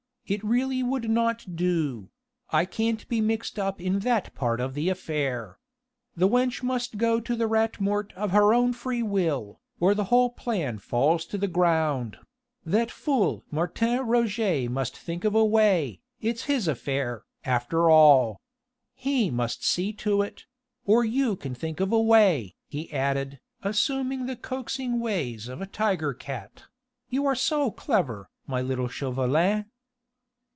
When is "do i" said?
1.57-2.63